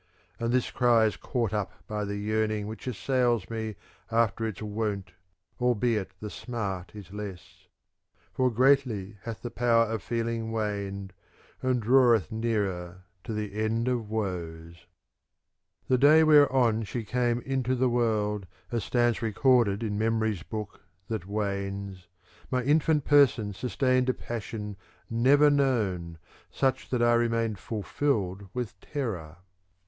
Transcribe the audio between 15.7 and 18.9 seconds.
The day whereon she came into the world, as